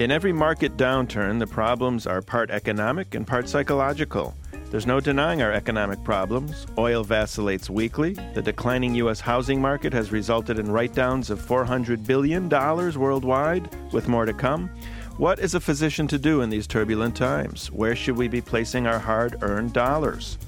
In 0.00 0.10
every 0.10 0.32
market 0.32 0.78
downturn, 0.78 1.38
the 1.38 1.46
problems 1.46 2.06
are 2.06 2.22
part 2.22 2.50
economic 2.50 3.14
and 3.14 3.26
part 3.26 3.50
psychological. 3.50 4.34
There's 4.70 4.86
no 4.86 4.98
denying 4.98 5.42
our 5.42 5.52
economic 5.52 6.02
problems. 6.04 6.66
Oil 6.78 7.04
vacillates 7.04 7.68
weekly. 7.68 8.14
The 8.32 8.40
declining 8.40 8.94
U.S. 8.94 9.20
housing 9.20 9.60
market 9.60 9.92
has 9.92 10.10
resulted 10.10 10.58
in 10.58 10.72
write 10.72 10.94
downs 10.94 11.28
of 11.28 11.38
$400 11.38 12.06
billion 12.06 12.48
worldwide, 12.48 13.76
with 13.92 14.08
more 14.08 14.24
to 14.24 14.32
come. 14.32 14.70
What 15.18 15.38
is 15.38 15.54
a 15.54 15.60
physician 15.60 16.08
to 16.08 16.18
do 16.18 16.40
in 16.40 16.48
these 16.48 16.66
turbulent 16.66 17.14
times? 17.14 17.70
Where 17.70 17.94
should 17.94 18.16
we 18.16 18.26
be 18.26 18.40
placing 18.40 18.86
our 18.86 18.98
hard 18.98 19.36
earned 19.42 19.74
dollars? 19.74 20.38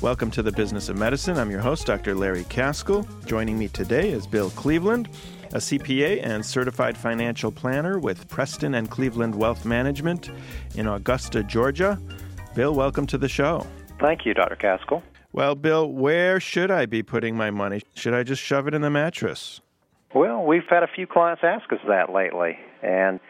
Welcome 0.00 0.32
to 0.32 0.42
the 0.42 0.50
Business 0.50 0.88
of 0.88 0.96
Medicine. 0.96 1.38
I'm 1.38 1.52
your 1.52 1.60
host, 1.60 1.86
Dr. 1.86 2.16
Larry 2.16 2.44
Kaskel. 2.44 3.06
Joining 3.26 3.56
me 3.60 3.68
today 3.68 4.10
is 4.10 4.26
Bill 4.26 4.50
Cleveland 4.50 5.08
a 5.52 5.58
CPA 5.58 6.24
and 6.24 6.44
certified 6.44 6.96
financial 6.96 7.50
planner 7.50 7.98
with 7.98 8.28
Preston 8.28 8.74
and 8.74 8.90
Cleveland 8.90 9.34
Wealth 9.34 9.64
Management 9.64 10.30
in 10.74 10.86
Augusta, 10.86 11.42
Georgia. 11.42 11.98
Bill, 12.54 12.74
welcome 12.74 13.06
to 13.06 13.18
the 13.18 13.28
show. 13.28 13.66
Thank 14.00 14.26
you, 14.26 14.34
Dr. 14.34 14.56
Kaskel. 14.56 15.02
Well, 15.32 15.54
Bill, 15.54 15.90
where 15.90 16.40
should 16.40 16.70
I 16.70 16.86
be 16.86 17.02
putting 17.02 17.36
my 17.36 17.50
money? 17.50 17.82
Should 17.94 18.14
I 18.14 18.22
just 18.22 18.42
shove 18.42 18.66
it 18.66 18.74
in 18.74 18.82
the 18.82 18.90
mattress? 18.90 19.60
Well, 20.14 20.44
we've 20.44 20.66
had 20.68 20.82
a 20.82 20.88
few 20.88 21.06
clients 21.06 21.42
ask 21.44 21.70
us 21.72 21.80
that 21.86 22.12
lately, 22.12 22.58
and 22.82 23.20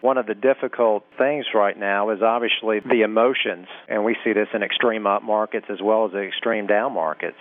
one 0.00 0.18
of 0.18 0.26
the 0.26 0.34
difficult 0.34 1.04
things 1.16 1.46
right 1.54 1.76
now 1.76 2.10
is 2.10 2.22
obviously 2.22 2.80
the 2.80 3.02
emotions, 3.02 3.66
and 3.88 4.04
we 4.04 4.16
see 4.24 4.32
this 4.32 4.48
in 4.54 4.62
extreme 4.62 5.06
up 5.06 5.22
markets 5.22 5.66
as 5.70 5.78
well 5.82 6.04
as 6.04 6.12
the 6.12 6.22
extreme 6.22 6.66
down 6.66 6.92
markets. 6.92 7.38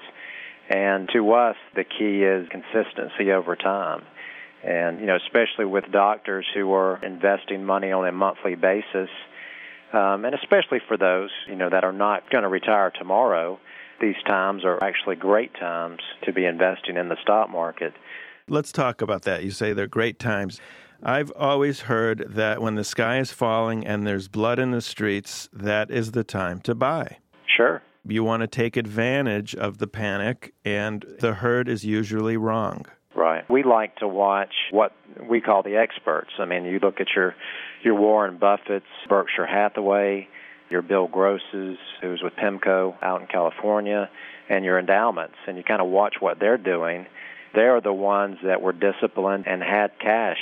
And 0.70 1.10
to 1.14 1.34
us, 1.34 1.56
the 1.76 1.84
key 1.84 2.24
is 2.24 2.48
consistency 2.50 3.32
over 3.32 3.56
time 3.56 4.04
and 4.68 5.00
you 5.00 5.06
know 5.06 5.16
especially 5.16 5.66
with 5.66 5.86
doctors 5.92 6.46
who 6.54 6.74
are 6.74 7.04
investing 7.04 7.64
money 7.64 7.92
on 7.92 8.06
a 8.08 8.12
monthly 8.12 8.56
basis 8.56 9.10
um, 9.94 10.26
and 10.26 10.36
especially 10.36 10.80
for 10.88 10.98
those 10.98 11.30
you 11.48 11.56
know 11.56 11.70
that 11.70 11.84
are 11.84 11.94
not 11.94 12.30
going 12.30 12.44
to 12.44 12.50
retire 12.50 12.92
tomorrow 12.92 13.58
these 14.00 14.16
times 14.28 14.64
are 14.64 14.84
actually 14.84 15.16
great 15.16 15.54
times 15.56 16.00
to 16.24 16.34
be 16.34 16.46
investing 16.46 16.98
in 16.98 17.10
the 17.10 17.18
stock 17.22 17.50
market 17.50 17.94
let's 18.50 18.72
talk 18.72 19.02
about 19.02 19.24
that 19.24 19.44
you 19.44 19.52
say 19.52 19.74
they're 19.74 19.88
great 19.88 20.20
times 20.20 20.60
I've 21.04 21.32
always 21.36 21.82
heard 21.82 22.26
that 22.30 22.60
when 22.60 22.74
the 22.74 22.84
sky 22.84 23.20
is 23.20 23.32
falling 23.32 23.86
and 23.86 24.08
there's 24.08 24.28
blood 24.28 24.58
in 24.58 24.72
the 24.72 24.82
streets, 24.82 25.48
that 25.54 25.92
is 25.92 26.14
the 26.14 26.24
time 26.24 26.60
to 26.62 26.74
buy. 26.74 27.18
Sure. 27.56 27.84
You 28.04 28.24
want 28.24 28.42
to 28.42 28.48
take 28.48 28.78
advantage 28.78 29.54
of 29.54 29.78
the 29.78 29.86
panic, 29.86 30.56
and 30.66 31.06
the 31.20 31.36
herd 31.36 31.70
is 31.70 31.86
usually 31.86 32.36
wrong. 32.36 32.88
Right. 33.18 33.50
We 33.50 33.64
like 33.64 33.96
to 33.98 34.08
watch 34.08 34.54
what 34.70 34.94
we 35.28 35.42
call 35.42 35.64
the 35.64 35.78
experts. 35.78 36.30
I 36.38 36.46
mean, 36.46 36.66
you 36.66 36.80
look 36.80 37.02
at 37.02 37.08
your 37.16 37.36
your 37.84 37.96
Warren 37.96 38.38
Buffett's, 38.38 38.86
Berkshire 39.10 39.48
Hathaway, 39.48 40.28
your 40.70 40.84
Bill 40.84 41.08
Grosses, 41.08 41.78
who's 42.02 42.22
with 42.22 42.34
PIMCO 42.34 42.96
out 43.02 43.22
in 43.22 43.28
California, 43.28 44.10
and 44.50 44.64
your 44.64 44.78
endowments, 44.78 45.36
and 45.48 45.58
you 45.58 45.64
kind 45.64 45.82
of 45.82 45.88
watch 45.88 46.16
what 46.20 46.40
they're 46.40 46.58
doing. 46.58 47.08
They're 47.56 47.82
the 47.82 47.94
ones 47.94 48.38
that 48.44 48.62
were 48.62 48.74
disciplined 48.74 49.48
and 49.48 49.64
had 49.64 49.98
cash 50.00 50.38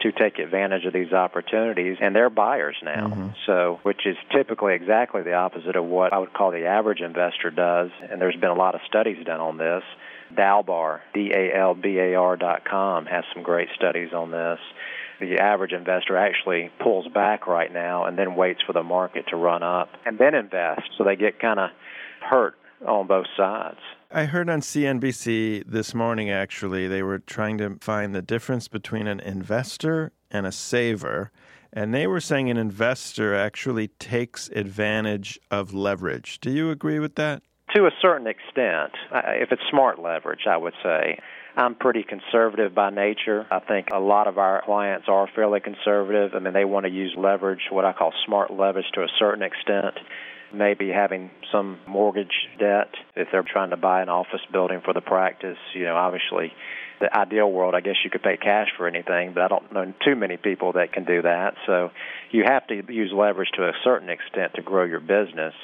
to 0.00 0.12
take 0.12 0.38
advantage 0.38 0.86
of 0.86 0.92
these 0.92 1.12
opportunities, 1.12 1.98
and 2.00 2.16
they're 2.16 2.30
buyers 2.30 2.76
now. 2.82 3.08
Mm-hmm. 3.08 3.28
So, 3.44 3.80
which 3.82 4.06
is 4.06 4.16
typically 4.32 4.74
exactly 4.74 5.22
the 5.22 5.34
opposite 5.34 5.76
of 5.76 5.84
what 5.84 6.14
I 6.14 6.18
would 6.18 6.32
call 6.32 6.50
the 6.50 6.64
average 6.64 7.00
investor 7.00 7.50
does. 7.50 7.90
And 8.10 8.20
there's 8.20 8.36
been 8.36 8.50
a 8.50 8.54
lot 8.54 8.74
of 8.74 8.80
studies 8.86 9.22
done 9.26 9.40
on 9.40 9.58
this. 9.58 9.82
Dalbar, 10.34 11.00
D-A-L-B-A-R 11.14 12.36
dot 12.36 12.64
com, 12.64 13.06
has 13.06 13.24
some 13.34 13.42
great 13.42 13.68
studies 13.74 14.12
on 14.12 14.30
this. 14.30 14.58
The 15.20 15.38
average 15.38 15.72
investor 15.72 16.16
actually 16.16 16.70
pulls 16.82 17.08
back 17.08 17.46
right 17.46 17.72
now 17.72 18.04
and 18.04 18.18
then 18.18 18.34
waits 18.34 18.60
for 18.66 18.72
the 18.72 18.82
market 18.82 19.26
to 19.28 19.36
run 19.36 19.62
up 19.62 19.88
and 20.04 20.18
then 20.18 20.34
invest. 20.34 20.82
So 20.98 21.04
they 21.04 21.16
get 21.16 21.38
kind 21.40 21.58
of 21.58 21.70
hurt 22.20 22.54
on 22.86 23.06
both 23.06 23.26
sides. 23.36 23.78
I 24.10 24.24
heard 24.24 24.50
on 24.50 24.60
CNBC 24.60 25.64
this 25.66 25.94
morning, 25.94 26.30
actually, 26.30 26.86
they 26.86 27.02
were 27.02 27.18
trying 27.18 27.58
to 27.58 27.76
find 27.80 28.14
the 28.14 28.22
difference 28.22 28.68
between 28.68 29.06
an 29.06 29.20
investor 29.20 30.12
and 30.30 30.46
a 30.46 30.52
saver. 30.52 31.30
And 31.72 31.92
they 31.92 32.06
were 32.06 32.20
saying 32.20 32.50
an 32.50 32.56
investor 32.56 33.34
actually 33.34 33.88
takes 33.88 34.48
advantage 34.48 35.38
of 35.50 35.74
leverage. 35.74 36.40
Do 36.40 36.50
you 36.50 36.70
agree 36.70 36.98
with 36.98 37.16
that? 37.16 37.42
To 37.76 37.84
a 37.84 37.90
certain 38.00 38.26
extent. 38.26 38.92
If 39.12 39.52
it's 39.52 39.62
smart 39.70 40.00
leverage, 40.00 40.46
I 40.48 40.56
would 40.56 40.74
say. 40.82 41.18
I'm 41.56 41.74
pretty 41.74 42.02
conservative 42.02 42.74
by 42.74 42.90
nature. 42.90 43.46
I 43.50 43.60
think 43.60 43.88
a 43.92 43.98
lot 43.98 44.28
of 44.28 44.38
our 44.38 44.62
clients 44.64 45.08
are 45.08 45.28
fairly 45.34 45.60
conservative. 45.60 46.32
I 46.34 46.38
mean, 46.38 46.54
they 46.54 46.64
want 46.64 46.86
to 46.86 46.92
use 46.92 47.14
leverage, 47.16 47.68
what 47.70 47.84
I 47.84 47.92
call 47.92 48.12
smart 48.26 48.50
leverage, 48.50 48.86
to 48.94 49.02
a 49.02 49.08
certain 49.18 49.42
extent. 49.42 49.98
Maybe 50.54 50.90
having 50.90 51.30
some 51.52 51.78
mortgage 51.86 52.48
debt 52.58 52.90
if 53.14 53.28
they're 53.32 53.42
trying 53.42 53.70
to 53.70 53.76
buy 53.76 54.00
an 54.00 54.08
office 54.08 54.40
building 54.52 54.80
for 54.84 54.94
the 54.94 55.00
practice. 55.00 55.58
You 55.74 55.84
know, 55.84 55.96
obviously, 55.96 56.52
the 57.00 57.14
ideal 57.14 57.50
world, 57.50 57.74
I 57.74 57.80
guess 57.80 57.96
you 58.04 58.10
could 58.10 58.22
pay 58.22 58.36
cash 58.36 58.68
for 58.76 58.86
anything, 58.86 59.32
but 59.34 59.42
I 59.42 59.48
don't 59.48 59.72
know 59.72 59.92
too 60.04 60.14
many 60.14 60.36
people 60.36 60.72
that 60.74 60.92
can 60.92 61.04
do 61.04 61.22
that. 61.22 61.54
So 61.66 61.90
you 62.30 62.44
have 62.46 62.66
to 62.68 62.82
use 62.92 63.12
leverage 63.14 63.50
to 63.56 63.64
a 63.64 63.72
certain 63.82 64.08
extent 64.08 64.54
to 64.54 64.62
grow 64.62 64.84
your 64.84 65.00
business. 65.00 65.54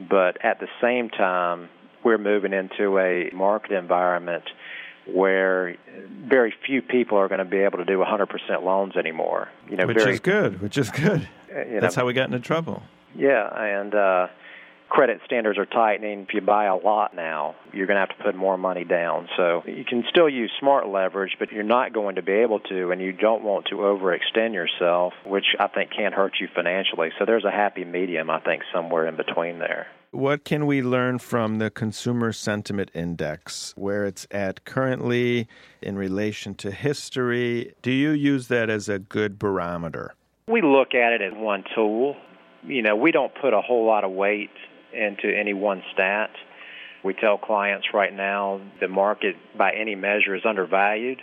But 0.00 0.44
at 0.44 0.60
the 0.60 0.68
same 0.80 1.10
time, 1.10 1.68
we're 2.04 2.18
moving 2.18 2.52
into 2.52 2.98
a 2.98 3.30
market 3.34 3.72
environment 3.72 4.44
where 5.12 5.76
very 6.26 6.54
few 6.66 6.82
people 6.82 7.18
are 7.18 7.28
going 7.28 7.38
to 7.38 7.44
be 7.44 7.58
able 7.58 7.78
to 7.78 7.84
do 7.84 7.98
100% 7.98 8.62
loans 8.62 8.96
anymore. 8.96 9.48
You 9.68 9.76
know, 9.76 9.86
which 9.86 9.96
very, 9.96 10.12
is 10.12 10.20
good. 10.20 10.60
Which 10.60 10.76
is 10.76 10.90
good. 10.90 11.28
Uh, 11.54 11.60
you 11.60 11.74
know, 11.74 11.80
That's 11.80 11.94
how 11.94 12.04
we 12.04 12.12
got 12.12 12.26
into 12.26 12.40
trouble. 12.40 12.82
Yeah, 13.16 13.48
and 13.56 13.94
uh, 13.94 14.28
credit 14.88 15.20
standards 15.24 15.58
are 15.58 15.66
tightening. 15.66 16.22
If 16.22 16.34
you 16.34 16.40
buy 16.40 16.66
a 16.66 16.76
lot 16.76 17.14
now, 17.14 17.54
you're 17.72 17.86
going 17.86 17.96
to 17.96 18.00
have 18.00 18.16
to 18.16 18.24
put 18.24 18.34
more 18.34 18.56
money 18.56 18.84
down. 18.84 19.28
So 19.36 19.62
you 19.66 19.84
can 19.84 20.04
still 20.08 20.28
use 20.28 20.50
smart 20.58 20.88
leverage, 20.88 21.36
but 21.38 21.52
you're 21.52 21.62
not 21.62 21.92
going 21.92 22.16
to 22.16 22.22
be 22.22 22.32
able 22.32 22.60
to, 22.60 22.90
and 22.90 23.00
you 23.00 23.12
don't 23.12 23.42
want 23.42 23.66
to 23.66 23.76
overextend 23.76 24.54
yourself, 24.54 25.12
which 25.26 25.44
I 25.60 25.68
think 25.68 25.90
can 25.96 26.12
hurt 26.12 26.34
you 26.40 26.48
financially. 26.54 27.10
So 27.18 27.24
there's 27.24 27.44
a 27.44 27.50
happy 27.50 27.84
medium, 27.84 28.30
I 28.30 28.40
think, 28.40 28.62
somewhere 28.72 29.06
in 29.06 29.16
between 29.16 29.58
there. 29.58 29.86
What 30.10 30.44
can 30.44 30.64
we 30.64 30.80
learn 30.80 31.18
from 31.18 31.58
the 31.58 31.68
Consumer 31.68 32.32
Sentiment 32.32 32.90
Index, 32.94 33.74
where 33.76 34.06
it's 34.06 34.26
at 34.30 34.64
currently 34.64 35.46
in 35.82 35.96
relation 35.96 36.54
to 36.56 36.70
history? 36.70 37.74
Do 37.82 37.90
you 37.90 38.10
use 38.10 38.48
that 38.48 38.70
as 38.70 38.88
a 38.88 38.98
good 38.98 39.38
barometer? 39.38 40.14
We 40.48 40.62
look 40.62 40.94
at 40.94 41.12
it 41.12 41.20
as 41.20 41.34
one 41.34 41.62
tool. 41.74 42.16
You 42.66 42.80
know, 42.80 42.96
we 42.96 43.12
don't 43.12 43.32
put 43.38 43.52
a 43.52 43.60
whole 43.60 43.86
lot 43.86 44.02
of 44.02 44.10
weight 44.12 44.50
into 44.92 45.28
any 45.28 45.54
one 45.54 45.82
stat. 45.92 46.30
We 47.04 47.14
tell 47.14 47.38
clients 47.38 47.88
right 47.94 48.12
now 48.12 48.60
the 48.80 48.88
market, 48.88 49.36
by 49.56 49.72
any 49.72 49.94
measure, 49.94 50.34
is 50.34 50.42
undervalued. 50.44 51.20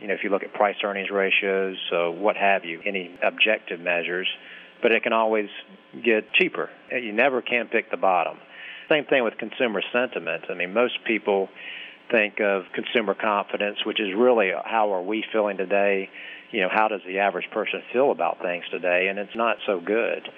You 0.00 0.08
know, 0.08 0.14
if 0.14 0.20
you 0.22 0.30
look 0.30 0.42
at 0.42 0.52
price 0.52 0.76
earnings 0.84 1.10
ratios, 1.10 1.76
so 1.90 2.10
what 2.10 2.36
have 2.36 2.64
you, 2.64 2.82
any 2.84 3.18
objective 3.22 3.80
measures, 3.80 4.28
but 4.82 4.92
it 4.92 5.02
can 5.02 5.14
always 5.14 5.48
get 6.04 6.32
cheaper. 6.34 6.68
Uh, 6.92 6.96
you 6.96 7.12
never 7.12 7.40
can 7.40 7.66
pick 7.68 7.90
the 7.90 7.96
bottom. 7.96 8.36
Same 8.90 9.04
thing 9.06 9.24
with 9.24 9.38
consumer 9.38 9.82
sentiment. 9.92 10.44
I 10.50 10.54
mean, 10.54 10.74
most 10.74 10.98
people 11.06 11.48
think 12.10 12.40
of 12.40 12.64
consumer 12.74 13.14
confidence, 13.14 13.78
which 13.84 14.00
is 14.00 14.08
really 14.14 14.52
uh, 14.52 14.60
how 14.64 14.92
are 14.92 15.02
we 15.02 15.24
feeling 15.32 15.56
today? 15.56 16.10
You 16.52 16.60
know, 16.60 16.68
how 16.70 16.88
does 16.88 17.00
the 17.06 17.18
average 17.18 17.50
person 17.50 17.82
feel 17.92 18.10
about 18.10 18.40
things 18.40 18.64
today? 18.70 19.08
And 19.08 19.18
it's 19.18 19.34
not 19.34 19.56
so 19.66 19.80
good 19.80 20.28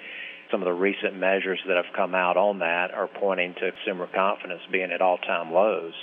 some 0.51 0.61
of 0.61 0.65
the 0.65 0.73
recent 0.73 1.15
measures 1.15 1.59
that 1.67 1.77
have 1.77 1.93
come 1.95 2.15
out 2.15 2.37
on 2.37 2.59
that 2.59 2.91
are 2.91 3.07
pointing 3.07 3.53
to 3.55 3.71
consumer 3.71 4.07
confidence 4.13 4.61
being 4.71 4.91
at 4.91 5.01
all-time 5.01 5.53
lows. 5.53 5.93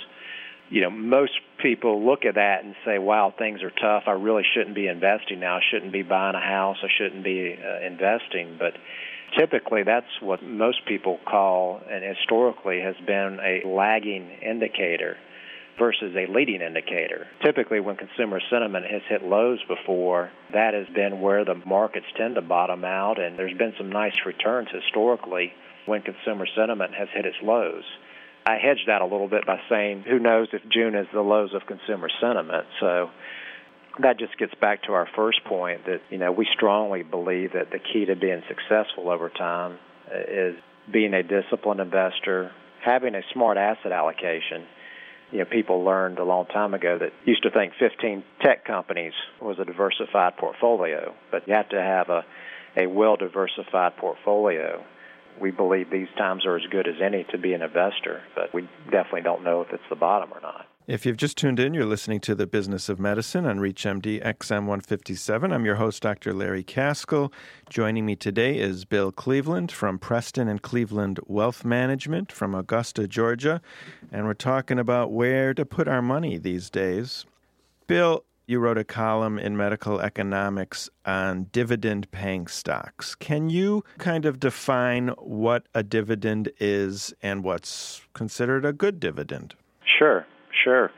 You 0.69 0.81
know, 0.81 0.89
most 0.89 1.33
people 1.59 2.05
look 2.05 2.25
at 2.25 2.35
that 2.35 2.63
and 2.63 2.75
say, 2.85 2.97
"Wow, 2.97 3.33
things 3.37 3.63
are 3.63 3.71
tough. 3.71 4.03
I 4.07 4.11
really 4.11 4.43
shouldn't 4.53 4.75
be 4.75 4.87
investing 4.87 5.39
now. 5.39 5.57
I 5.57 5.61
shouldn't 5.61 5.93
be 5.93 6.03
buying 6.03 6.35
a 6.35 6.41
house. 6.41 6.77
I 6.83 6.89
shouldn't 6.97 7.23
be 7.23 7.57
uh, 7.57 7.85
investing." 7.85 8.57
But 8.59 8.73
typically, 9.37 9.83
that's 9.83 10.21
what 10.21 10.43
most 10.43 10.85
people 10.85 11.19
call, 11.25 11.81
and 11.89 12.03
historically 12.03 12.81
has 12.81 12.95
been 13.05 13.39
a 13.41 13.65
lagging 13.65 14.29
indicator 14.41 15.17
versus 15.77 16.15
a 16.15 16.31
leading 16.31 16.61
indicator. 16.61 17.27
Typically, 17.43 17.79
when 17.79 17.95
consumer 17.95 18.39
sentiment 18.49 18.85
has 18.89 19.01
hit 19.07 19.23
lows 19.23 19.59
before, 19.67 20.31
that 20.53 20.73
has 20.73 20.87
been 20.93 21.21
where 21.21 21.45
the 21.45 21.55
markets 21.65 22.07
tend 22.17 22.35
to 22.35 22.41
bottom 22.41 22.83
out, 22.83 23.19
and 23.19 23.37
there's 23.37 23.57
been 23.57 23.73
some 23.77 23.91
nice 23.91 24.15
returns 24.25 24.69
historically 24.71 25.53
when 25.85 26.01
consumer 26.01 26.47
sentiment 26.55 26.93
has 26.93 27.07
hit 27.13 27.25
its 27.25 27.37
lows. 27.43 27.83
I 28.45 28.57
hedge 28.57 28.85
that 28.87 29.01
a 29.01 29.05
little 29.05 29.27
bit 29.27 29.45
by 29.45 29.59
saying, 29.69 30.05
who 30.07 30.19
knows 30.19 30.47
if 30.53 30.61
June 30.71 30.95
is 30.95 31.07
the 31.13 31.21
lows 31.21 31.53
of 31.53 31.67
consumer 31.67 32.09
sentiment? 32.21 32.65
So 32.79 33.09
that 33.99 34.17
just 34.17 34.37
gets 34.37 34.53
back 34.61 34.83
to 34.83 34.93
our 34.93 35.07
first 35.15 35.43
point 35.43 35.85
that, 35.85 36.01
you 36.09 36.17
know, 36.17 36.31
we 36.31 36.47
strongly 36.53 37.03
believe 37.03 37.53
that 37.53 37.71
the 37.71 37.79
key 37.79 38.05
to 38.05 38.15
being 38.15 38.41
successful 38.47 39.09
over 39.09 39.29
time 39.29 39.77
is 40.29 40.55
being 40.91 41.13
a 41.13 41.23
disciplined 41.23 41.81
investor, 41.81 42.51
having 42.83 43.15
a 43.15 43.21
smart 43.33 43.57
asset 43.57 43.91
allocation, 43.91 44.65
You 45.31 45.39
know, 45.39 45.45
people 45.45 45.83
learned 45.83 46.19
a 46.19 46.23
long 46.23 46.45
time 46.45 46.73
ago 46.73 46.97
that 46.99 47.11
used 47.25 47.43
to 47.43 47.51
think 47.51 47.73
15 47.79 48.23
tech 48.41 48.65
companies 48.65 49.13
was 49.41 49.59
a 49.59 49.65
diversified 49.65 50.37
portfolio, 50.37 51.13
but 51.31 51.47
you 51.47 51.53
have 51.53 51.69
to 51.69 51.81
have 51.81 52.09
a, 52.09 52.25
a 52.77 52.87
well 52.87 53.17
diversified 53.17 53.97
portfolio. 53.97 54.83
We 55.41 55.51
believe 55.51 55.91
these 55.91 56.07
times 56.17 56.45
are 56.45 56.55
as 56.55 56.65
good 56.71 56.87
as 56.87 56.95
any 57.03 57.25
to 57.31 57.37
be 57.37 57.53
an 57.53 57.61
investor, 57.61 58.21
but 58.35 58.53
we 58.53 58.69
definitely 58.89 59.21
don't 59.21 59.43
know 59.43 59.61
if 59.61 59.71
it's 59.71 59.83
the 59.89 59.95
bottom 59.95 60.31
or 60.33 60.41
not. 60.41 60.65
If 60.87 61.05
you've 61.05 61.17
just 61.17 61.37
tuned 61.37 61.59
in, 61.59 61.73
you're 61.73 61.85
listening 61.85 62.21
to 62.21 62.33
The 62.33 62.47
Business 62.47 62.87
of 62.87 62.97
Medicine 62.97 63.45
on 63.45 63.59
ReachMD 63.59 64.23
XM 64.23 64.67
157. 64.67 65.51
I'm 65.51 65.65
your 65.65 65.75
host, 65.75 66.01
Dr. 66.01 66.31
Larry 66.31 66.63
Kaskel. 66.63 67.33
Joining 67.69 68.05
me 68.05 68.15
today 68.15 68.57
is 68.57 68.85
Bill 68.85 69.11
Cleveland 69.11 69.69
from 69.69 69.99
Preston 69.99 70.47
and 70.47 70.61
Cleveland 70.61 71.19
Wealth 71.25 71.65
Management 71.65 72.31
from 72.31 72.55
Augusta, 72.55 73.05
Georgia. 73.05 73.59
And 74.13 74.27
we're 74.27 74.33
talking 74.33 74.79
about 74.79 75.11
where 75.11 75.53
to 75.53 75.65
put 75.65 75.89
our 75.89 76.01
money 76.01 76.37
these 76.37 76.69
days. 76.69 77.25
Bill, 77.87 78.23
you 78.45 78.59
wrote 78.59 78.77
a 78.77 78.85
column 78.85 79.37
in 79.37 79.57
Medical 79.57 79.99
Economics 79.99 80.89
on 81.05 81.47
dividend 81.51 82.09
paying 82.11 82.47
stocks. 82.47 83.13
Can 83.13 83.49
you 83.49 83.83
kind 83.97 84.23
of 84.23 84.39
define 84.39 85.09
what 85.17 85.65
a 85.75 85.83
dividend 85.83 86.49
is 86.61 87.13
and 87.21 87.43
what's 87.43 88.03
considered 88.13 88.63
a 88.63 88.71
good 88.71 89.01
dividend? 89.01 89.53
Sure. 89.99 90.25
Sure. 90.63 90.91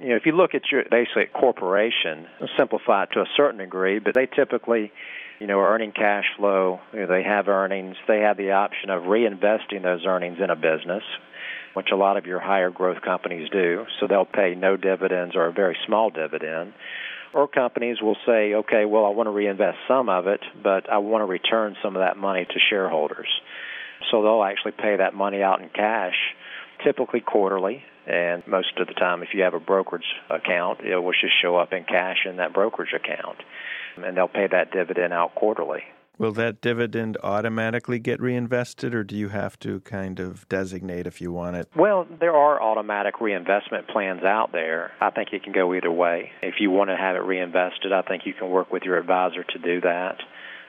You 0.00 0.10
know, 0.10 0.16
if 0.16 0.26
you 0.26 0.32
look 0.32 0.54
at 0.54 0.62
your 0.72 0.82
basically 0.90 1.24
a 1.24 1.38
corporation, 1.38 2.26
simplify 2.56 3.04
it 3.04 3.10
to 3.12 3.20
a 3.20 3.26
certain 3.36 3.58
degree, 3.58 4.00
but 4.00 4.14
they 4.14 4.26
typically, 4.26 4.92
you 5.38 5.46
know, 5.46 5.58
are 5.60 5.72
earning 5.74 5.92
cash 5.92 6.24
flow. 6.36 6.80
You 6.92 7.00
know, 7.00 7.06
they 7.06 7.22
have 7.22 7.48
earnings. 7.48 7.96
They 8.08 8.20
have 8.20 8.36
the 8.36 8.52
option 8.52 8.90
of 8.90 9.04
reinvesting 9.04 9.82
those 9.82 10.04
earnings 10.04 10.38
in 10.42 10.50
a 10.50 10.56
business, 10.56 11.04
which 11.74 11.88
a 11.92 11.96
lot 11.96 12.16
of 12.16 12.26
your 12.26 12.40
higher 12.40 12.70
growth 12.70 13.02
companies 13.02 13.48
do. 13.50 13.86
So 14.00 14.08
they'll 14.08 14.24
pay 14.24 14.54
no 14.56 14.76
dividends 14.76 15.36
or 15.36 15.46
a 15.46 15.52
very 15.52 15.76
small 15.86 16.10
dividend. 16.10 16.72
Or 17.32 17.48
companies 17.48 18.00
will 18.00 18.16
say, 18.26 18.54
okay, 18.54 18.84
well, 18.84 19.06
I 19.06 19.10
want 19.10 19.26
to 19.26 19.32
reinvest 19.32 19.78
some 19.88 20.08
of 20.08 20.28
it, 20.28 20.40
but 20.62 20.90
I 20.90 20.98
want 20.98 21.22
to 21.22 21.26
return 21.26 21.76
some 21.82 21.96
of 21.96 22.00
that 22.00 22.16
money 22.16 22.44
to 22.44 22.60
shareholders. 22.70 23.28
So 24.10 24.22
they'll 24.22 24.44
actually 24.44 24.72
pay 24.72 24.96
that 24.96 25.14
money 25.14 25.42
out 25.42 25.60
in 25.60 25.68
cash, 25.68 26.14
typically 26.84 27.20
quarterly, 27.20 27.82
and 28.06 28.46
most 28.46 28.78
of 28.78 28.86
the 28.86 28.94
time, 28.94 29.22
if 29.22 29.30
you 29.32 29.42
have 29.42 29.54
a 29.54 29.60
brokerage 29.60 30.04
account, 30.30 30.80
it 30.80 30.96
will 30.96 31.12
just 31.12 31.34
show 31.40 31.56
up 31.56 31.72
in 31.72 31.84
cash 31.84 32.26
in 32.26 32.36
that 32.36 32.52
brokerage 32.52 32.92
account. 32.94 33.38
And 33.96 34.16
they'll 34.16 34.28
pay 34.28 34.46
that 34.50 34.72
dividend 34.72 35.12
out 35.12 35.34
quarterly. 35.34 35.82
Will 36.16 36.32
that 36.32 36.60
dividend 36.60 37.16
automatically 37.24 37.98
get 37.98 38.20
reinvested, 38.20 38.94
or 38.94 39.02
do 39.02 39.16
you 39.16 39.30
have 39.30 39.58
to 39.60 39.80
kind 39.80 40.20
of 40.20 40.48
designate 40.48 41.08
if 41.08 41.20
you 41.20 41.32
want 41.32 41.56
it? 41.56 41.68
Well, 41.74 42.06
there 42.20 42.36
are 42.36 42.62
automatic 42.62 43.20
reinvestment 43.20 43.88
plans 43.88 44.22
out 44.22 44.52
there. 44.52 44.92
I 45.00 45.10
think 45.10 45.32
it 45.32 45.42
can 45.42 45.52
go 45.52 45.74
either 45.74 45.90
way. 45.90 46.30
If 46.40 46.54
you 46.60 46.70
want 46.70 46.90
to 46.90 46.96
have 46.96 47.16
it 47.16 47.24
reinvested, 47.24 47.92
I 47.92 48.02
think 48.02 48.26
you 48.26 48.32
can 48.32 48.50
work 48.50 48.72
with 48.72 48.84
your 48.84 48.96
advisor 48.96 49.42
to 49.42 49.58
do 49.58 49.80
that 49.80 50.18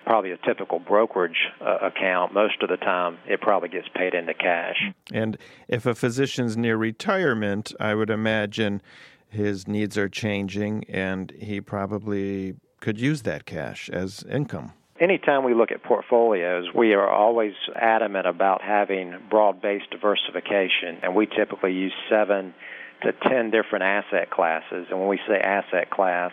probably 0.06 0.31
a 0.31 0.38
typical 0.38 0.80
brokerage 0.80 1.50
uh, 1.62 1.78
account, 1.81 2.34
most 2.34 2.62
of 2.62 2.69
the 2.69 2.78
time 2.78 3.18
it 3.28 3.42
probably 3.42 3.69
gets 3.69 3.88
paid 3.94 4.13
into 4.13 4.34
cash. 4.34 4.78
And 5.12 5.38
if 5.68 5.86
a 5.86 5.96
physician's 5.96 6.56
near 6.56 6.78
retirement, 6.78 7.74
I 7.80 7.96
would 7.96 8.10
imagine 8.10 8.81
his 9.30 9.68
needs 9.68 9.98
are 9.98 10.10
changing 10.10 10.86
and 10.86 11.31
he 11.40 11.60
probably 11.60 12.56
could 12.80 13.00
use 13.00 13.24
that 13.24 13.46
cash 13.46 13.90
as 13.90 14.24
income. 14.30 14.74
Anytime 15.00 15.44
we 15.44 15.54
look 15.54 15.72
at 15.72 15.84
portfolios, 15.84 16.68
we 16.74 16.94
are 16.94 17.10
always 17.10 17.54
adamant 17.75 18.28
about 18.28 18.62
having 18.62 19.16
broad 19.30 19.62
based 19.62 19.90
diversification, 19.90 21.00
and 21.04 21.13
we 21.13 21.25
typically 21.25 21.74
use 21.74 21.92
seven 22.10 22.54
to 23.02 23.12
ten 23.28 23.52
different 23.52 23.84
asset 23.84 24.30
classes. 24.30 24.88
And 24.90 25.00
when 25.00 25.10
we 25.10 25.19
say 25.28 25.38
asset 25.38 25.90
class, 25.90 26.31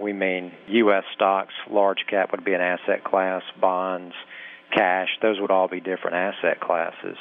we 0.00 0.12
mean 0.12 0.52
U.S. 0.68 1.04
stocks, 1.14 1.52
large 1.70 2.04
cap 2.08 2.32
would 2.32 2.44
be 2.44 2.54
an 2.54 2.60
asset 2.60 3.04
class, 3.04 3.42
bonds, 3.60 4.14
cash, 4.74 5.08
those 5.22 5.40
would 5.40 5.50
all 5.50 5.68
be 5.68 5.80
different 5.80 6.16
asset 6.16 6.60
classes. 6.60 7.16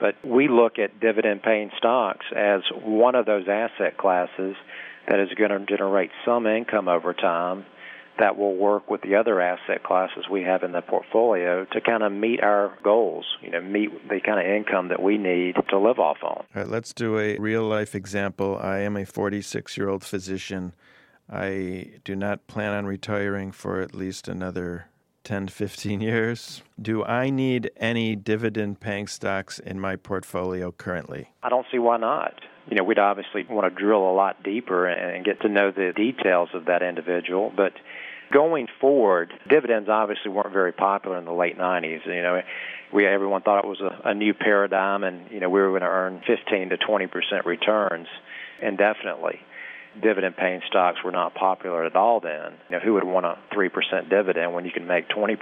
But 0.00 0.14
we 0.24 0.48
look 0.48 0.78
at 0.78 0.98
dividend 0.98 1.42
paying 1.42 1.70
stocks 1.76 2.26
as 2.34 2.62
one 2.82 3.14
of 3.14 3.26
those 3.26 3.46
asset 3.48 3.98
classes 3.98 4.56
that 5.08 5.20
is 5.20 5.28
going 5.36 5.50
to 5.50 5.64
generate 5.66 6.10
some 6.24 6.46
income 6.46 6.88
over 6.88 7.12
time 7.12 7.64
that 8.18 8.36
will 8.36 8.54
work 8.54 8.90
with 8.90 9.00
the 9.02 9.14
other 9.14 9.40
asset 9.40 9.82
classes 9.82 10.26
we 10.30 10.42
have 10.42 10.62
in 10.62 10.72
the 10.72 10.82
portfolio 10.82 11.64
to 11.72 11.80
kind 11.80 12.02
of 12.02 12.12
meet 12.12 12.42
our 12.42 12.76
goals, 12.82 13.24
you 13.40 13.50
know, 13.50 13.60
meet 13.60 13.90
the 14.08 14.20
kind 14.20 14.38
of 14.38 14.46
income 14.46 14.88
that 14.88 15.02
we 15.02 15.16
need 15.16 15.54
to 15.70 15.78
live 15.78 15.98
off 15.98 16.18
on. 16.22 16.28
All 16.30 16.46
right, 16.54 16.68
let's 16.68 16.92
do 16.92 17.18
a 17.18 17.38
real 17.38 17.64
life 17.64 17.94
example. 17.94 18.58
I 18.60 18.80
am 18.80 18.96
a 18.96 19.06
46 19.06 19.76
year 19.76 19.88
old 19.88 20.04
physician 20.04 20.74
I 21.30 21.92
do 22.04 22.16
not 22.16 22.46
plan 22.48 22.72
on 22.72 22.86
retiring 22.86 23.52
for 23.52 23.80
at 23.80 23.94
least 23.94 24.26
another 24.26 24.86
10 25.24 25.46
to 25.46 25.52
15 25.52 26.00
years. 26.00 26.62
Do 26.80 27.04
I 27.04 27.30
need 27.30 27.70
any 27.76 28.16
dividend 28.16 28.80
paying 28.80 29.06
stocks 29.06 29.58
in 29.58 29.78
my 29.78 29.96
portfolio 29.96 30.72
currently? 30.72 31.30
I 31.42 31.48
don't 31.48 31.66
see 31.70 31.78
why 31.78 31.98
not. 31.98 32.34
You 32.68 32.76
know, 32.76 32.84
we'd 32.84 32.98
obviously 32.98 33.44
want 33.48 33.72
to 33.72 33.80
drill 33.80 34.08
a 34.10 34.12
lot 34.12 34.42
deeper 34.42 34.86
and 34.86 35.24
get 35.24 35.40
to 35.42 35.48
know 35.48 35.70
the 35.70 35.92
details 35.94 36.50
of 36.54 36.66
that 36.66 36.82
individual, 36.82 37.52
but 37.56 37.72
going 38.32 38.68
forward, 38.80 39.32
dividends 39.48 39.88
obviously 39.88 40.30
weren't 40.30 40.52
very 40.52 40.72
popular 40.72 41.18
in 41.18 41.24
the 41.24 41.32
late 41.32 41.58
90s. 41.58 42.06
You 42.06 42.22
know, 42.22 42.42
we 42.92 43.06
everyone 43.06 43.42
thought 43.42 43.64
it 43.64 43.68
was 43.68 43.80
a, 43.80 44.10
a 44.10 44.14
new 44.14 44.34
paradigm 44.34 45.04
and 45.04 45.30
you 45.30 45.40
know, 45.40 45.48
we 45.48 45.60
were 45.60 45.70
going 45.70 45.80
to 45.80 45.88
earn 45.88 46.22
15 46.26 46.70
to 46.70 46.76
20% 46.76 47.44
returns 47.44 48.06
indefinitely 48.62 49.40
dividend 50.00 50.36
paying 50.36 50.60
stocks 50.66 50.98
were 51.04 51.10
not 51.10 51.34
popular 51.34 51.84
at 51.84 51.96
all 51.96 52.20
then. 52.20 52.52
You 52.68 52.76
know, 52.76 52.80
who 52.80 52.94
would 52.94 53.04
want 53.04 53.26
a 53.26 53.38
3% 53.52 54.08
dividend 54.08 54.54
when 54.54 54.64
you 54.64 54.70
can 54.70 54.86
make 54.86 55.08
20%? 55.08 55.36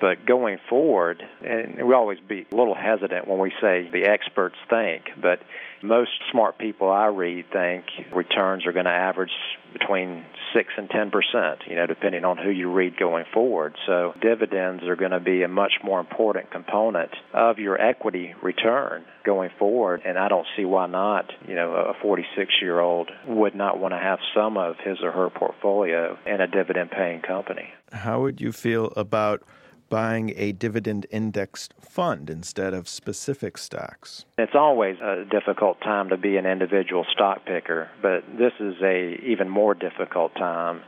But 0.00 0.26
going 0.26 0.58
forward, 0.68 1.22
and 1.42 1.86
we 1.86 1.94
always 1.94 2.18
be 2.20 2.46
a 2.50 2.54
little 2.54 2.74
hesitant 2.74 3.26
when 3.26 3.38
we 3.38 3.50
say 3.60 3.88
the 3.90 4.04
experts 4.04 4.56
think, 4.68 5.04
but 5.20 5.40
most 5.82 6.10
smart 6.30 6.58
people 6.58 6.90
I 6.90 7.06
read 7.06 7.46
think 7.52 7.84
returns 8.14 8.66
are 8.66 8.72
going 8.72 8.84
to 8.86 8.90
average 8.90 9.30
between 9.72 10.24
6 10.54 10.68
and 10.76 10.88
10 10.88 11.10
percent, 11.10 11.60
you 11.66 11.76
know, 11.76 11.86
depending 11.86 12.24
on 12.24 12.36
who 12.38 12.50
you 12.50 12.72
read 12.72 12.96
going 12.98 13.24
forward. 13.32 13.76
So 13.86 14.14
dividends 14.20 14.84
are 14.84 14.96
going 14.96 15.10
to 15.10 15.20
be 15.20 15.42
a 15.42 15.48
much 15.48 15.74
more 15.82 16.00
important 16.00 16.50
component 16.50 17.10
of 17.32 17.58
your 17.58 17.80
equity 17.80 18.34
return 18.42 19.04
going 19.24 19.50
forward, 19.58 20.02
and 20.04 20.18
I 20.18 20.28
don't 20.28 20.46
see 20.56 20.64
why 20.64 20.86
not. 20.86 21.30
You 21.46 21.54
know, 21.54 21.72
a 21.72 21.94
46 22.00 22.54
year 22.60 22.80
old 22.80 23.10
would 23.26 23.54
not 23.54 23.78
want 23.78 23.92
to 23.92 23.98
have 23.98 24.18
some 24.34 24.56
of 24.56 24.76
his 24.82 24.98
or 25.02 25.12
her 25.12 25.30
portfolio 25.30 26.18
in 26.26 26.40
a 26.40 26.46
dividend 26.46 26.90
paying 26.90 27.20
company. 27.20 27.70
How 27.92 28.20
would 28.22 28.40
you 28.40 28.52
feel 28.52 28.92
about 28.96 29.42
buying 29.88 30.32
a 30.36 30.52
dividend 30.52 31.06
indexed 31.10 31.74
fund 31.80 32.30
instead 32.30 32.74
of 32.74 32.88
specific 32.88 33.58
stocks? 33.58 34.24
It's 34.38 34.54
always 34.54 34.96
a 35.00 35.24
difficult 35.30 35.80
time 35.80 36.08
to 36.10 36.16
be 36.16 36.36
an 36.36 36.46
individual 36.46 37.04
stock 37.12 37.44
picker, 37.44 37.90
but 38.02 38.24
this 38.38 38.52
is 38.60 38.74
a 38.82 39.14
even 39.24 39.48
more 39.48 39.74
difficult 39.74 40.34
time 40.34 40.82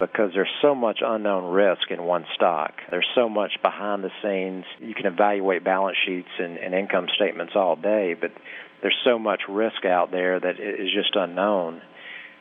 because 0.00 0.30
there's 0.34 0.50
so 0.62 0.74
much 0.74 1.00
unknown 1.04 1.52
risk 1.52 1.90
in 1.90 2.02
one 2.02 2.24
stock. 2.34 2.72
There's 2.90 3.06
so 3.14 3.28
much 3.28 3.52
behind 3.62 4.02
the 4.02 4.10
scenes. 4.22 4.64
You 4.80 4.94
can 4.94 5.06
evaluate 5.06 5.62
balance 5.62 5.98
sheets 6.04 6.30
and, 6.38 6.56
and 6.56 6.74
income 6.74 7.06
statements 7.14 7.52
all 7.54 7.76
day, 7.76 8.16
but 8.18 8.32
there's 8.80 8.96
so 9.04 9.18
much 9.18 9.42
risk 9.48 9.84
out 9.84 10.10
there 10.10 10.40
that 10.40 10.58
is 10.58 10.88
just 10.92 11.14
unknown. 11.14 11.82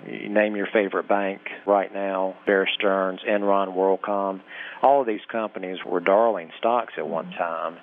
You 0.05 0.29
name 0.29 0.55
your 0.55 0.67
favorite 0.71 1.07
bank 1.07 1.41
right 1.65 1.93
now, 1.93 2.35
Bear 2.45 2.67
Stearns, 2.73 3.19
Enron, 3.27 3.75
WorldCom. 3.75 4.41
All 4.81 5.01
of 5.01 5.07
these 5.07 5.21
companies 5.29 5.79
were 5.85 5.99
darling 5.99 6.51
stocks 6.57 6.93
at 6.97 7.07
one 7.07 7.31
time. 7.31 7.77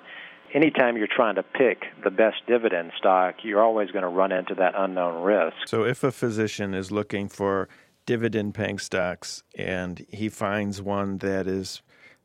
Anytime 0.53 0.97
you're 0.97 1.07
trying 1.07 1.35
to 1.35 1.43
pick 1.43 1.83
the 2.03 2.09
best 2.09 2.37
dividend 2.47 2.91
stock, 2.97 3.35
you're 3.43 3.61
always 3.61 3.91
going 3.91 4.03
to 4.03 4.09
run 4.09 4.31
into 4.31 4.55
that 4.55 4.73
unknown 4.75 5.21
risk. 5.23 5.55
So 5.67 5.83
if 5.83 6.03
a 6.03 6.11
physician 6.11 6.73
is 6.73 6.91
looking 6.91 7.27
for 7.27 7.67
dividend 8.05 8.55
paying 8.55 8.79
stocks 8.79 9.43
and 9.55 10.05
he 10.09 10.29
finds 10.29 10.81
one 10.81 11.17
that 11.19 11.47
is 11.47 11.81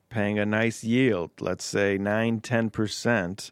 paying 0.08 0.38
a 0.38 0.46
nice 0.46 0.84
yield, 0.84 1.32
let's 1.40 1.64
say 1.64 1.98
9 1.98 2.40
10%, 2.40 3.50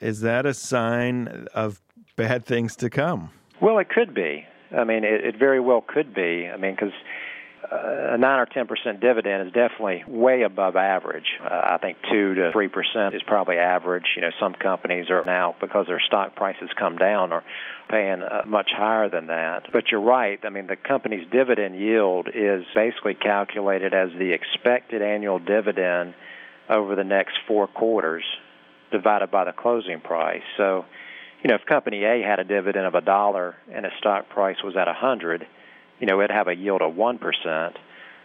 is 0.00 0.20
that 0.20 0.46
a 0.46 0.54
sign 0.54 1.46
of 1.52 1.82
bad 2.16 2.46
things 2.46 2.76
to 2.76 2.88
come? 2.88 3.30
Well, 3.60 3.78
it 3.78 3.88
could 3.88 4.14
be. 4.14 4.46
I 4.76 4.84
mean, 4.84 5.04
it, 5.04 5.24
it 5.24 5.38
very 5.38 5.60
well 5.60 5.84
could 5.86 6.14
be. 6.14 6.48
I 6.52 6.56
mean, 6.56 6.74
because 6.74 6.92
uh, 7.70 8.14
a 8.14 8.18
nine 8.18 8.40
or 8.40 8.46
ten 8.46 8.66
percent 8.66 9.00
dividend 9.00 9.46
is 9.46 9.52
definitely 9.52 10.04
way 10.06 10.42
above 10.42 10.76
average. 10.76 11.26
Uh, 11.42 11.48
I 11.48 11.78
think 11.80 11.98
two 12.10 12.34
to 12.34 12.50
three 12.52 12.68
percent 12.68 13.14
is 13.14 13.22
probably 13.26 13.56
average. 13.56 14.06
You 14.16 14.22
know, 14.22 14.30
some 14.40 14.54
companies 14.54 15.10
are 15.10 15.24
now 15.24 15.54
because 15.60 15.86
their 15.86 16.00
stock 16.00 16.34
prices 16.34 16.70
come 16.78 16.96
down 16.96 17.32
are 17.32 17.44
paying 17.88 18.22
uh, 18.22 18.42
much 18.46 18.70
higher 18.76 19.08
than 19.08 19.28
that. 19.28 19.68
But 19.72 19.90
you're 19.90 20.00
right. 20.00 20.40
I 20.44 20.50
mean, 20.50 20.66
the 20.66 20.76
company's 20.76 21.26
dividend 21.30 21.78
yield 21.78 22.28
is 22.34 22.64
basically 22.74 23.14
calculated 23.14 23.94
as 23.94 24.10
the 24.18 24.32
expected 24.32 25.02
annual 25.02 25.38
dividend 25.38 26.14
over 26.68 26.96
the 26.96 27.04
next 27.04 27.34
four 27.46 27.66
quarters 27.68 28.24
divided 28.90 29.30
by 29.30 29.44
the 29.44 29.52
closing 29.52 30.00
price. 30.00 30.42
So 30.56 30.84
you 31.42 31.48
know, 31.48 31.56
if 31.56 31.66
Company 31.66 32.04
A 32.04 32.22
had 32.22 32.38
a 32.38 32.44
dividend 32.44 32.86
of 32.86 32.94
a 32.94 33.00
dollar 33.00 33.56
and 33.72 33.84
its 33.84 33.96
stock 33.98 34.28
price 34.28 34.56
was 34.62 34.76
at 34.76 34.88
a 34.88 34.94
hundred, 34.94 35.46
you 35.98 36.06
know, 36.06 36.20
it'd 36.20 36.30
have 36.30 36.48
a 36.48 36.54
yield 36.54 36.82
of 36.82 36.94
one 36.94 37.18
percent. 37.18 37.76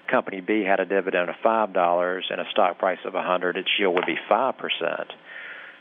Company 0.10 0.40
B 0.40 0.64
had 0.64 0.80
a 0.80 0.86
dividend 0.86 1.30
of 1.30 1.36
five 1.44 1.74
dollars 1.74 2.26
and 2.30 2.40
a 2.40 2.46
stock 2.52 2.78
price 2.80 3.00
of 3.06 3.16
a 3.16 3.22
hundred, 3.22 3.58
its 3.58 3.70
yield 3.80 3.96
would 3.96 4.06
be 4.06 4.18
five 4.30 4.58
percent. 4.58 5.12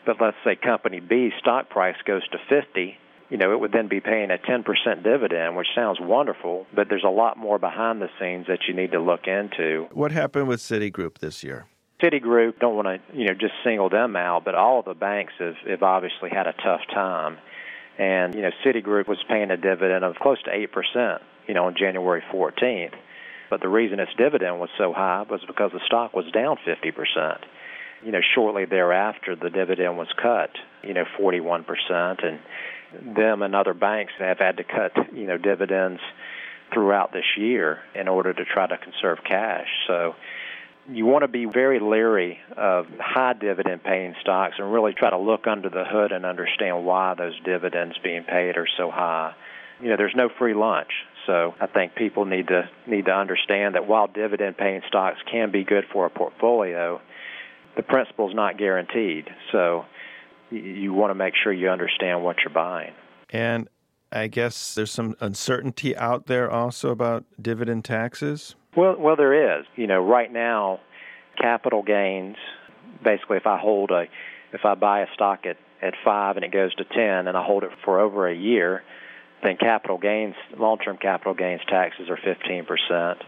But 0.05 0.17
let's 0.21 0.37
say 0.45 0.57
Company 0.57 1.01
B 1.01 1.31
stock 1.41 1.69
price 1.69 1.97
goes 2.07 2.27
to 2.29 2.39
fifty, 2.49 2.99
you 3.29 3.37
know, 3.37 3.53
it 3.53 3.61
would 3.61 3.73
then 3.73 3.89
be 3.89 4.01
paying 4.01 4.31
a 4.31 4.39
10% 4.39 5.03
dividend, 5.03 5.57
which 5.57 5.67
sounds 5.75 5.99
wonderful, 6.01 6.67
but 6.75 6.89
there's 6.89 7.05
a 7.05 7.11
lot 7.11 7.37
more 7.37 7.59
behind 7.59 8.01
the 8.01 8.09
scenes 8.21 8.47
that 8.47 8.61
you 8.69 8.75
need 8.75 8.93
to 8.93 9.01
look 9.01 9.27
into. 9.27 9.89
What 9.93 10.13
happened 10.13 10.47
with 10.47 10.61
Citigroup 10.61 11.19
this 11.19 11.43
year? 11.43 11.67
Citigroup, 12.03 12.59
don't 12.59 12.77
want 12.77 12.87
to, 12.89 13.19
you 13.19 13.27
know, 13.27 13.35
just 13.35 13.55
single 13.65 13.89
them 13.89 14.17
out, 14.17 14.45
but 14.45 14.55
all 14.55 14.81
of 14.81 14.85
the 14.85 14.95
banks 14.95 15.33
have, 15.39 15.55
have 15.67 15.83
obviously 15.83 16.29
had 16.31 16.47
a 16.47 16.53
tough 16.53 16.83
time. 16.93 17.39
And, 17.99 18.35
you 18.35 18.43
know, 18.43 18.51
Citigroup 18.65 19.09
was 19.09 19.19
paying 19.29 19.51
a 19.51 19.57
dividend 19.57 20.05
of 20.05 20.17
close 20.17 20.43
to 20.43 20.51
8%, 20.51 21.21
you 21.47 21.55
know, 21.55 21.67
on 21.67 21.75
January 21.79 22.23
14th. 22.33 22.95
But 23.49 23.61
the 23.61 23.69
reason 23.69 24.01
its 24.01 24.13
dividend 24.19 24.61
was 24.61 24.69
so 24.77 24.93
high 24.93 25.25
was 25.29 25.41
because 25.47 25.73
the 25.73 25.81
stock 25.87 26.13
was 26.13 26.27
down 26.33 26.59
50%. 26.67 27.39
You 28.05 28.13
know, 28.13 28.21
shortly 28.35 28.67
thereafter, 28.67 29.35
the 29.35 29.49
dividend 29.49 29.97
was 29.97 30.09
cut, 30.21 30.51
you 30.83 30.93
know, 30.93 31.05
41%. 31.19 31.65
And 32.25 33.17
them 33.17 33.41
and 33.41 33.55
other 33.55 33.73
banks 33.73 34.13
have 34.19 34.39
had 34.39 34.59
to 34.59 34.65
cut, 34.65 34.93
you 35.15 35.27
know, 35.27 35.39
dividends 35.39 36.01
throughout 36.73 37.13
this 37.13 37.25
year 37.39 37.79
in 37.95 38.09
order 38.09 38.35
to 38.35 38.45
try 38.45 38.67
to 38.67 38.77
conserve 38.77 39.19
cash. 39.27 39.69
So 39.87 40.15
you 40.89 41.07
want 41.07 41.23
to 41.23 41.29
be 41.29 41.47
very 41.47 41.81
leery 41.81 42.39
of 42.57 42.87
high 43.01 43.33
dividend 43.33 43.83
paying 43.83 44.15
stocks 44.21 44.55
and 44.59 44.73
really 44.73 44.93
try 44.93 45.11
to 45.11 45.19
look 45.19 45.47
under 45.47 45.69
the 45.69 45.85
hood 45.85 46.13
and 46.13 46.25
understand 46.25 46.85
why 46.85 47.15
those 47.15 47.39
dividends 47.45 47.97
being 48.03 48.25
paid 48.25 48.57
are 48.57 48.69
so 48.77 48.91
high. 48.91 49.35
You 49.81 49.91
know, 49.91 49.97
there's 49.97 50.15
no 50.15 50.29
free 50.39 50.55
lunch. 50.55 50.91
So 51.27 51.55
I 51.61 51.67
think 51.67 51.97
people 51.97 52.25
need 52.25 52.49
to 52.49 52.69
need 52.87 53.07
to 53.07 53.13
understand 53.13 53.75
that 53.75 53.87
while 53.89 54.07
dividend 54.07 54.57
paying 54.57 54.83
stocks 54.87 55.19
can 55.31 55.51
be 55.51 55.65
good 55.65 55.85
for 55.93 56.07
a 56.07 56.11
portfolio, 56.11 57.01
the 57.77 57.83
principal 57.83 58.29
is 58.29 58.35
not 58.35 58.59
guaranteed. 58.59 59.29
So 59.51 59.85
you 60.51 60.93
want 60.93 61.11
to 61.11 61.15
make 61.15 61.35
sure 61.43 61.53
you 61.53 61.69
understand 61.69 62.23
what 62.23 62.37
you're 62.45 62.55
buying. 62.55 62.93
And 63.31 63.69
I 64.13 64.29
guess 64.29 64.77
there's 64.77 64.93
some 64.93 65.17
uncertainty 65.21 65.97
out 65.97 66.27
there 66.27 66.49
also 66.49 66.91
about 66.91 67.25
dividend 67.43 67.85
taxes. 67.85 68.55
Well, 68.77 68.97
well, 68.99 69.17
there 69.17 69.59
is. 69.59 69.67
You 69.77 69.87
know, 69.87 70.01
right 70.01 70.33
now, 70.33 70.81
capital 71.41 71.83
gains. 71.83 72.37
Basically, 73.03 73.37
if 73.37 73.47
I 73.47 73.59
hold 73.59 73.91
a, 73.91 74.05
if 74.53 74.65
I 74.65 74.75
buy 74.75 75.01
a 75.01 75.07
stock 75.15 75.47
at 75.47 75.57
at 75.83 75.95
five 76.05 76.37
and 76.37 76.45
it 76.45 76.53
goes 76.53 76.75
to 76.77 76.85
ten, 76.85 77.29
and 77.29 77.37
I 77.37 77.45
hold 77.45 77.65
it 77.65 77.71
for 77.85 78.01
over 78.01 78.29
a 78.29 78.35
year, 78.35 78.83
then 79.43 79.57
capital 79.57 79.99
gains, 79.99 80.35
long-term 80.57 80.99
capital 80.99 81.35
gains 81.35 81.61
taxes 81.69 82.09
are 82.09 82.19
fifteen 82.23 82.65
percent 82.65 83.23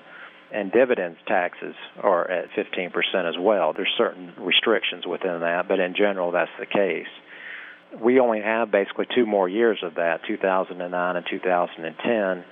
and 0.51 0.73
dividends 0.73 1.19
taxes 1.27 1.75
are 2.01 2.31
at 2.31 2.49
15% 2.51 2.91
as 3.29 3.35
well. 3.39 3.73
There's 3.73 3.93
certain 3.99 4.33
restrictions 4.39 5.07
within 5.07 5.41
that, 5.41 5.69
but 5.69 5.79
in 5.79 5.95
general, 5.95 6.33
that's 6.33 6.51
the 6.59 6.67
case. 6.67 7.07
We 8.01 8.21
only 8.21 8.41
have 8.41 8.71
basically 8.71 9.07
two 9.15 9.27
more 9.27 9.49
years 9.49 9.79
of 9.83 9.97
that, 9.97 10.21
2009 10.27 11.17
and 11.17 11.27
2010, 11.29 12.45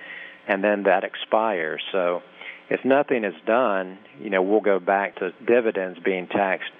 and 0.48 0.64
then 0.64 0.82
that 0.84 1.04
expires. 1.04 1.82
So 1.92 2.22
if 2.68 2.84
nothing 2.84 3.24
is 3.24 3.34
done, 3.46 3.98
you 4.20 4.30
know, 4.30 4.42
we'll 4.42 4.60
go 4.60 4.78
back 4.78 5.16
to 5.16 5.30
dividends 5.46 5.98
being 6.04 6.26
taxed 6.26 6.70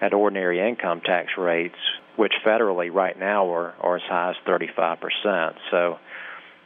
at 0.00 0.12
ordinary 0.12 0.66
income 0.66 1.00
tax 1.00 1.32
rates, 1.38 1.76
which 2.16 2.32
federally 2.44 2.92
right 2.92 3.18
now 3.18 3.50
are, 3.52 3.74
are 3.80 3.96
as 3.96 4.02
high 4.08 4.30
as 4.30 4.36
35%. 4.46 5.54
So 5.70 5.98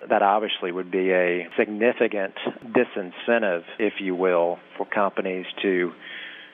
that 0.09 0.23
obviously 0.23 0.73
would 0.73 0.91
be 0.91 1.13
a 1.13 1.49
significant 1.59 2.35
disincentive, 2.65 3.65
if 3.79 3.95
you 4.01 4.15
will, 4.15 4.59
for 4.77 4.87
companies 4.87 5.47
to 5.63 5.93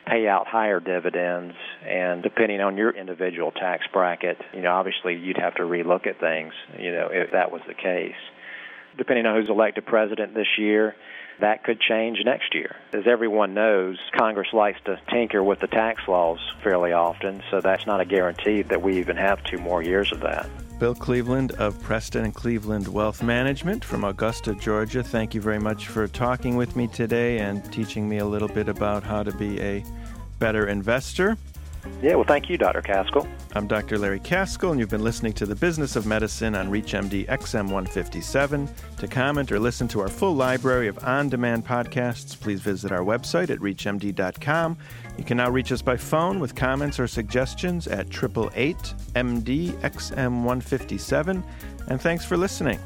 pay 0.07 0.29
out 0.29 0.47
higher 0.47 0.79
dividends 0.79 1.55
and 1.85 2.23
depending 2.23 2.61
on 2.61 2.77
your 2.77 2.91
individual 2.91 3.51
tax 3.51 3.85
bracket, 3.93 4.37
you 4.55 4.63
know, 4.63 4.73
obviously 4.73 5.17
you'd 5.17 5.37
have 5.37 5.55
to 5.57 5.63
relook 5.63 6.07
at 6.07 6.21
things, 6.21 6.53
you 6.79 6.93
know, 6.93 7.09
if 7.11 7.33
that 7.33 7.51
was 7.51 7.61
the 7.67 7.75
case. 7.75 8.15
Depending 8.97 9.27
on 9.27 9.39
who's 9.39 9.51
elected 9.51 9.85
president 9.85 10.35
this 10.35 10.47
year, 10.59 10.95
that 11.41 11.65
could 11.65 11.81
change 11.81 12.19
next 12.25 12.55
year. 12.55 12.77
As 12.93 13.07
everyone 13.07 13.55
knows, 13.55 13.99
Congress 14.17 14.49
likes 14.53 14.81
to 14.85 15.01
tinker 15.11 15.43
with 15.43 15.61
the 15.61 15.67
tax 15.67 16.03
laws 16.09 16.39
fairly 16.63 16.93
often, 16.93 17.43
so 17.51 17.61
that's 17.61 17.87
not 17.87 18.01
a 18.01 18.05
guarantee 18.05 18.63
that 18.63 18.83
we 18.83 18.99
even 18.99 19.17
have 19.17 19.43
two 19.45 19.59
more 19.59 19.83
years 19.83 20.13
of 20.13 20.21
that. 20.21 20.49
Bill 20.79 20.95
Cleveland 20.95 21.53
of 21.53 21.81
Preston 21.83 22.25
and 22.25 22.35
Cleveland 22.35 22.87
Wealth 22.87 23.23
Management 23.23 23.83
from 23.83 24.05
Augusta, 24.05 24.55
Georgia. 24.55 25.03
Thank 25.03 25.35
you 25.35 25.41
very 25.41 25.59
much 25.59 25.89
for 25.89 26.07
talking 26.07 26.57
with 26.57 26.77
me 26.77 26.87
today 26.87 27.39
and 27.39 27.65
teaching 27.73 28.07
me 28.07 28.19
a 28.19 28.27
little 28.27 28.49
bit 28.49 28.69
about 28.69 29.03
how 29.03 29.23
to 29.23 29.33
be 29.33 29.59
a 29.61 29.83
better 30.39 30.67
investor. 30.67 31.39
Yeah, 32.03 32.15
well, 32.15 32.25
thank 32.25 32.49
you, 32.51 32.59
Dr. 32.59 32.83
Kaskel. 32.83 33.29
I'm 33.55 33.67
Dr. 33.67 33.99
Larry 33.99 34.21
Kaskel, 34.21 34.71
and 34.71 34.79
you've 34.79 34.91
been 34.91 35.03
listening 35.03 35.33
to 35.35 35.47
The 35.47 35.55
Business 35.55 35.97
of 35.97 36.07
Medicine 36.07 36.55
on 36.55 36.71
ReachMD 36.71 37.27
XM 37.27 37.65
157. 37.65 38.69
To 38.99 39.09
comment 39.09 39.51
or 39.51 39.59
listen 39.59 39.89
to 39.89 40.01
our 40.01 40.09
full 40.09 40.35
library 40.35 40.89
of 40.89 41.03
on 41.05 41.29
demand 41.29 41.67
podcasts, 41.67 42.39
please 42.39 42.61
visit 42.61 42.93
our 42.93 43.01
website 43.01 43.51
at 43.51 43.59
ReachMD.com. 43.61 44.77
You 45.17 45.25
can 45.25 45.39
now 45.39 45.51
reach 45.51 45.73
us 45.73 45.83
by 45.83 45.97
phone 45.97 46.39
with 46.39 46.55
comments 46.55 47.01
or 47.01 47.07
suggestions 47.07 47.87
at 47.89 48.07
888 48.09 48.77
MD 49.15 49.73
XM 49.81 50.43
157. 50.45 51.43
And 51.89 52.01
thanks 52.01 52.25
for 52.25 52.37
listening. 52.37 52.79